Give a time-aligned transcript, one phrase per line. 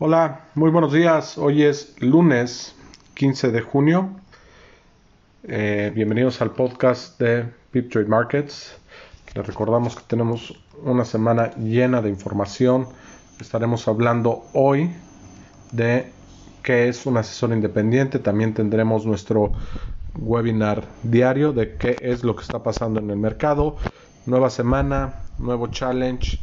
[0.00, 1.38] Hola, muy buenos días.
[1.38, 2.76] Hoy es lunes
[3.14, 4.10] 15 de junio.
[5.42, 8.78] Eh, bienvenidos al podcast de Pip Trade Markets.
[9.34, 12.86] Les recordamos que tenemos una semana llena de información.
[13.40, 14.92] Estaremos hablando hoy
[15.72, 16.12] de
[16.62, 18.20] qué es un asesor independiente.
[18.20, 19.50] También tendremos nuestro
[20.16, 23.76] webinar diario de qué es lo que está pasando en el mercado.
[24.26, 26.38] Nueva semana, nuevo challenge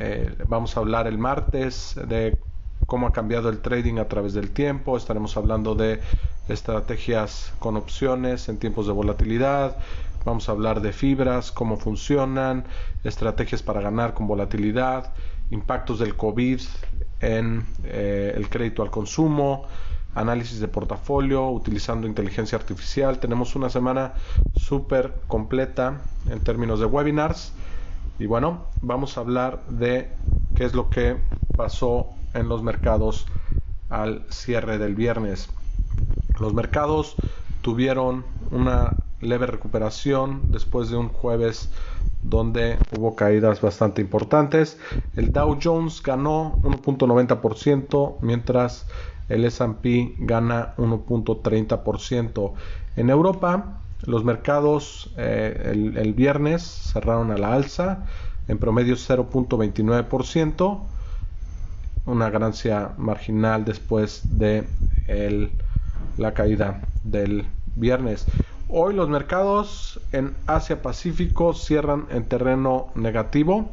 [0.00, 2.38] eh, vamos a hablar el martes de
[2.86, 4.96] cómo ha cambiado el trading a través del tiempo.
[4.96, 6.00] Estaremos hablando de
[6.48, 9.76] estrategias con opciones en tiempos de volatilidad.
[10.24, 12.64] Vamos a hablar de fibras, cómo funcionan,
[13.04, 15.12] estrategias para ganar con volatilidad,
[15.50, 16.60] impactos del COVID
[17.20, 19.66] en eh, el crédito al consumo,
[20.14, 23.18] análisis de portafolio utilizando inteligencia artificial.
[23.18, 24.14] Tenemos una semana
[24.56, 27.52] súper completa en términos de webinars.
[28.20, 30.14] Y bueno, vamos a hablar de
[30.52, 31.16] qué es lo que
[31.56, 33.26] pasó en los mercados
[33.88, 35.48] al cierre del viernes.
[36.38, 37.16] Los mercados
[37.62, 41.70] tuvieron una leve recuperación después de un jueves
[42.20, 44.78] donde hubo caídas bastante importantes.
[45.16, 48.86] El Dow Jones ganó 1.90%, mientras
[49.30, 52.52] el S&P gana 1.30%.
[52.96, 58.06] En Europa, los mercados eh, el, viernes cerraron a la alza,
[58.48, 60.80] en promedio 0.29%,
[62.06, 64.66] una ganancia marginal después de
[66.16, 68.26] la caída del viernes.
[68.68, 73.68] Hoy los mercados en Asia Pacífico cierran en terreno negativo,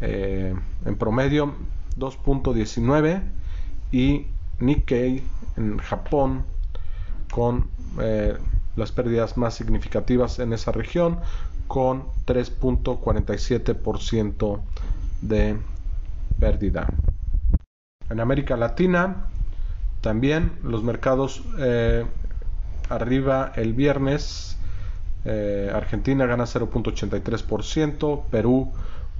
[0.00, 0.54] eh,
[0.84, 1.54] en promedio
[1.98, 3.22] 2.19
[3.92, 4.26] y
[4.58, 5.22] Nikkei
[5.56, 6.44] en Japón
[7.30, 7.68] con
[8.00, 8.36] eh,
[8.76, 11.18] las pérdidas más significativas en esa región
[11.66, 14.60] con 3.47%
[15.22, 15.56] de
[16.38, 16.92] pérdida.
[18.10, 19.26] En América Latina
[20.00, 22.04] también los mercados eh,
[22.90, 24.58] arriba el viernes.
[25.24, 28.72] Eh, Argentina gana 0.83%, Perú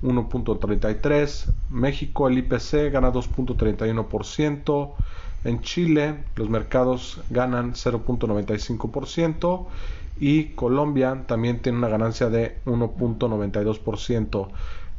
[0.02, 4.92] 1.33%, México el IPC gana 2.31%,
[5.44, 9.66] en Chile los mercados ganan 0.95%
[10.18, 14.48] y Colombia también tiene una ganancia de 1.92%.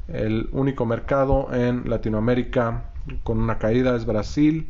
[0.07, 2.85] El único mercado en Latinoamérica
[3.23, 4.67] con una caída es Brasil,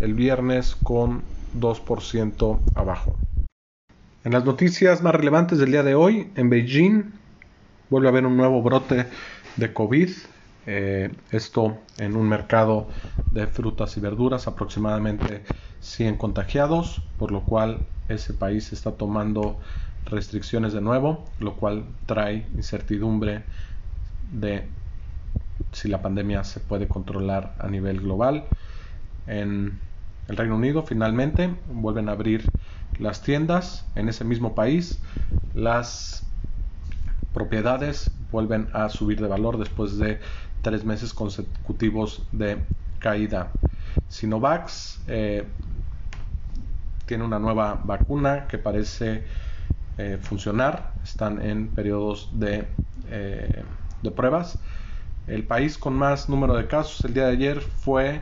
[0.00, 1.22] el viernes con
[1.58, 3.16] 2% abajo.
[4.24, 7.12] En las noticias más relevantes del día de hoy, en Beijing
[7.90, 9.06] vuelve a haber un nuevo brote
[9.56, 10.10] de COVID.
[10.66, 12.88] Eh, esto en un mercado
[13.30, 15.42] de frutas y verduras, aproximadamente
[15.80, 19.58] 100 contagiados, por lo cual ese país está tomando
[20.04, 23.44] restricciones de nuevo, lo cual trae incertidumbre
[24.32, 24.68] de
[25.72, 28.44] si la pandemia se puede controlar a nivel global.
[29.26, 29.80] En
[30.28, 32.50] el Reino Unido finalmente vuelven a abrir
[32.98, 35.00] las tiendas en ese mismo país.
[35.54, 36.24] Las
[37.32, 40.20] propiedades vuelven a subir de valor después de
[40.62, 42.58] tres meses consecutivos de
[42.98, 43.50] caída.
[44.08, 44.70] Sinovac
[45.08, 45.44] eh,
[47.04, 49.24] tiene una nueva vacuna que parece
[49.98, 50.92] eh, funcionar.
[51.02, 52.66] Están en periodos de,
[53.10, 53.62] eh,
[54.02, 54.58] de pruebas.
[55.26, 58.20] El país con más número de casos el día de ayer fue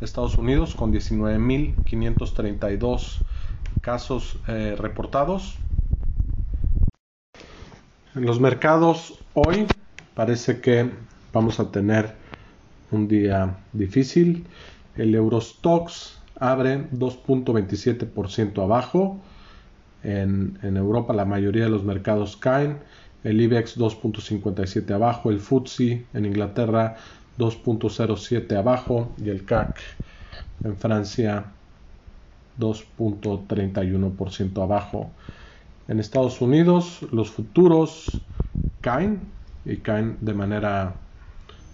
[0.00, 3.18] Estados Unidos con 19.532
[3.82, 5.58] casos reportados.
[8.14, 9.66] En los mercados hoy
[10.14, 10.90] parece que
[11.32, 12.14] vamos a tener
[12.90, 14.46] un día difícil.
[14.96, 19.20] El Eurostox abre 2.27% abajo.
[20.02, 22.78] En, Europa la mayoría de los mercados caen.
[23.22, 25.30] El IBEX 2.57 abajo.
[25.30, 26.96] El FTSE en Inglaterra
[27.38, 29.12] 2.07 abajo.
[29.22, 29.78] Y el CAC
[30.64, 31.44] en Francia
[32.58, 35.10] 2.31% abajo.
[35.88, 38.20] En Estados Unidos los futuros
[38.80, 39.20] caen
[39.64, 40.94] y caen de manera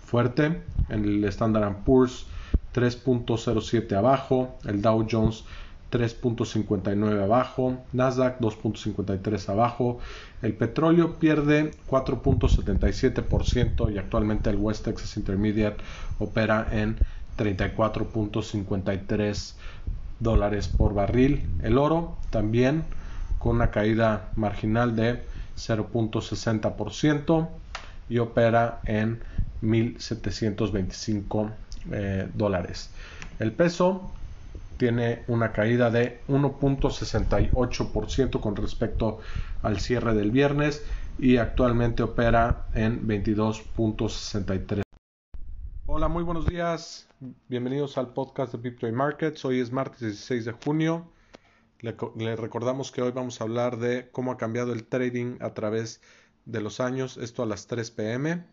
[0.06, 0.62] fuerte.
[0.88, 2.26] En el Standard Poor's
[2.74, 5.44] 3.07 abajo, el Dow Jones
[5.90, 9.98] 3.59 abajo, Nasdaq 2.53 abajo,
[10.42, 15.82] el petróleo pierde 4.77% y actualmente el West Texas Intermediate
[16.18, 17.00] opera en
[17.38, 19.54] 34.53
[20.20, 21.48] dólares por barril.
[21.62, 22.84] El oro también
[23.38, 25.22] con una caída marginal de
[25.56, 27.48] 0.60%
[28.08, 29.20] y opera en
[29.62, 31.52] 1.725
[31.92, 32.90] eh, dólares.
[33.38, 34.10] El peso
[34.76, 39.20] tiene una caída de 1.68% con respecto
[39.62, 40.84] al cierre del viernes
[41.18, 44.82] y actualmente opera en 22.63.
[45.86, 47.08] Hola, muy buenos días.
[47.48, 49.44] Bienvenidos al podcast de Pip Markets.
[49.44, 51.06] Hoy es martes 16 de junio.
[51.80, 56.02] Le, recordamos que hoy vamos a hablar de cómo ha cambiado el trading a través
[56.44, 57.16] de los años.
[57.16, 58.44] Esto a las 3 pm.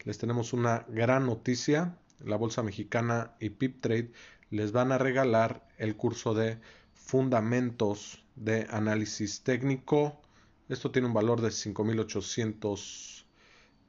[0.00, 1.96] Les tenemos una gran noticia.
[2.24, 4.12] La Bolsa Mexicana y Pip Trade
[4.50, 6.58] les van a regalar el curso de
[6.92, 10.20] Fundamentos de Análisis Técnico.
[10.68, 13.24] Esto tiene un valor de 5.800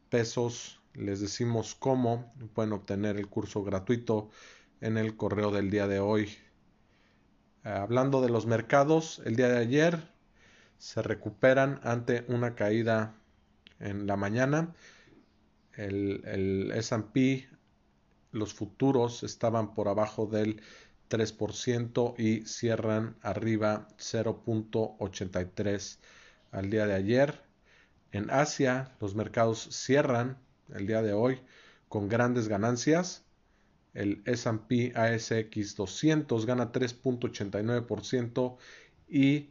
[0.09, 4.29] pesos les decimos cómo pueden obtener el curso gratuito
[4.81, 6.37] en el correo del día de hoy.
[7.63, 10.09] Hablando de los mercados, el día de ayer
[10.77, 13.15] se recuperan ante una caída
[13.79, 14.73] en la mañana.
[15.77, 17.47] El, SP,
[18.31, 20.61] los futuros estaban por abajo del
[21.09, 25.97] 3% y cierran arriba 0.83
[26.51, 27.41] al día de ayer.
[28.11, 30.37] En Asia, los mercados cierran
[30.73, 31.39] el día de hoy
[31.89, 33.25] con grandes ganancias.
[33.93, 38.57] El S&P ASX 200 gana 3.89%
[39.07, 39.49] y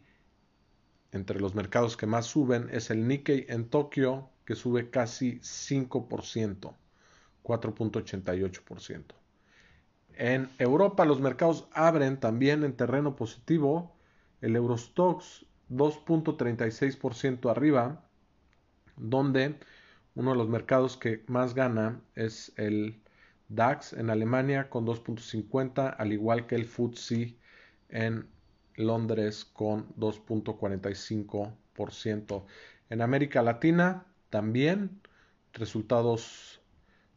[1.12, 6.74] entre los mercados que más suben es el Nikkei en Tokio que sube casi 5%,
[7.42, 9.14] 4.88%.
[10.16, 13.96] En Europa los mercados abren también en terreno positivo.
[14.40, 18.04] El Eurostox 2.36% arriba,
[18.96, 19.58] donde
[20.14, 23.02] uno de los mercados que más gana es el
[23.48, 27.36] DAX en Alemania con 2.50, al igual que el FTSE
[27.88, 28.28] en
[28.76, 32.44] Londres con 2.45%.
[32.90, 35.00] En América Latina también
[35.52, 36.60] resultados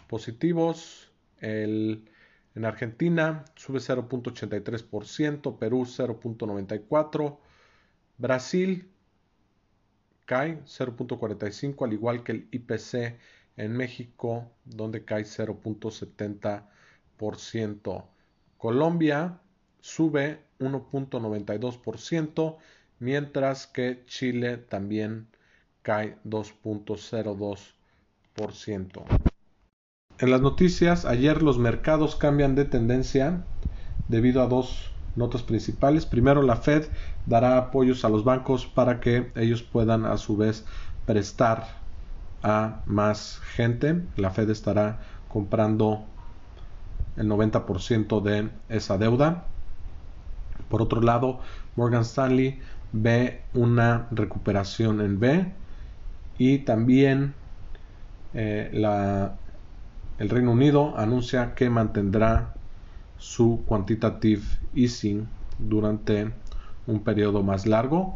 [0.08, 1.12] positivos.
[1.40, 2.08] El,
[2.54, 7.40] en Argentina sube 0.83%, Perú 0.94%,
[8.20, 8.88] Brasil
[10.26, 13.18] cae 0.45 al igual que el IPC
[13.56, 18.06] en México donde cae 0.70%.
[18.60, 19.42] Colombia
[19.80, 22.58] sube 1.92%
[23.00, 25.30] mientras que Chile también
[25.88, 29.04] cae 2.02%.
[30.20, 33.46] En las noticias, ayer los mercados cambian de tendencia
[34.10, 36.06] debido a dos notas principales.
[36.06, 36.88] Primero, la Fed
[37.26, 40.66] dará apoyos a los bancos para que ellos puedan a su vez
[41.06, 41.78] prestar
[42.44, 44.04] a más gente.
[44.18, 45.00] La Fed estará
[45.30, 46.04] comprando
[47.16, 49.46] el 90% de esa deuda.
[50.68, 51.40] Por otro lado,
[51.78, 52.60] Morgan Stanley
[52.92, 55.54] ve una recuperación en B
[56.38, 57.34] y también
[58.34, 58.70] eh,
[60.20, 62.54] el Reino Unido anuncia que mantendrá
[63.18, 64.44] su quantitative
[64.74, 66.32] easing durante
[66.86, 68.16] un periodo más largo.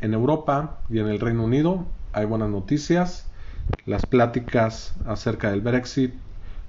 [0.00, 3.30] En Europa y en el Reino Unido hay buenas noticias.
[3.84, 6.14] Las pláticas acerca del Brexit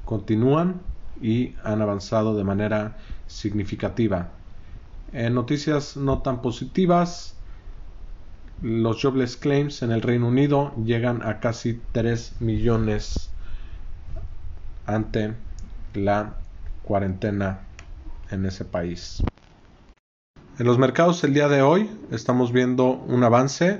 [0.03, 0.81] continúan
[1.21, 2.97] y han avanzado de manera
[3.27, 4.31] significativa.
[5.13, 7.35] En noticias no tan positivas,
[8.61, 13.29] los jobless claims en el Reino Unido llegan a casi 3 millones
[14.85, 15.33] ante
[15.93, 16.35] la
[16.83, 17.61] cuarentena
[18.31, 19.23] en ese país.
[20.57, 23.79] En los mercados el día de hoy estamos viendo un avance.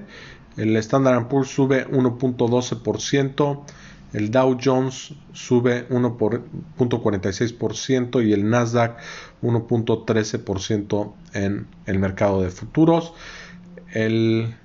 [0.58, 3.64] El Standard Poor's sube 1.12%,
[4.14, 8.98] el Dow Jones sube 1.46% y el Nasdaq
[9.42, 13.14] 1.13% en el mercado de futuros.
[13.92, 14.56] El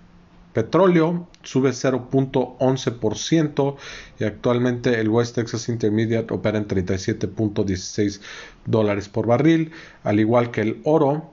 [0.52, 3.76] petróleo sube 0.11%
[4.18, 8.20] y actualmente el West Texas Intermediate opera en 37.16
[8.66, 9.70] dólares por barril,
[10.04, 11.30] al igual que el oro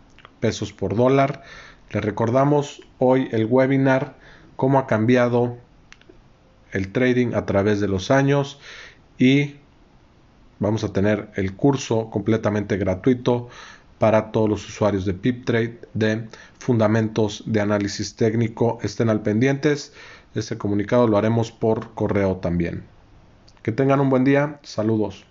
[0.44, 1.42] pesos por dólar.
[1.88, 4.14] Le recordamos hoy el webinar,
[4.56, 5.56] cómo ha cambiado
[6.72, 8.60] el trading a través de los años
[9.16, 9.56] y
[10.58, 13.48] vamos a tener el curso completamente gratuito
[13.98, 18.78] para todos los usuarios de PipTrade de fundamentos de análisis técnico.
[18.82, 19.94] Estén al pendientes.
[20.34, 22.84] Este comunicado lo haremos por correo también.
[23.62, 24.60] Que tengan un buen día.
[24.62, 25.24] Saludos.